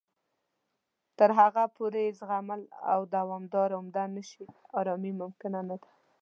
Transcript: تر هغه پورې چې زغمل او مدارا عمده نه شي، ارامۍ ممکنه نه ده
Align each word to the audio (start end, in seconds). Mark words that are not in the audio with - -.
تر 1.17 1.29
هغه 1.39 1.63
پورې 1.75 2.03
چې 2.09 2.15
زغمل 2.19 2.61
او 2.91 2.99
مدارا 3.43 3.75
عمده 3.81 4.03
نه 4.15 4.23
شي، 4.29 4.45
ارامۍ 4.79 5.11
ممکنه 5.21 5.59
نه 5.69 5.75
ده 5.81 5.87